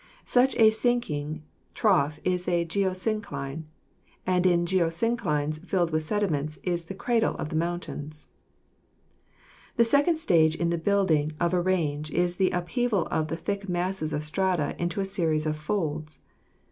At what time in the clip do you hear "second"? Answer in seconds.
9.85-10.15